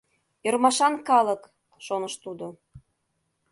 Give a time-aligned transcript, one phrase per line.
[0.47, 1.41] «Ӧрмашан калык!»—
[1.85, 2.47] шоныш тудо.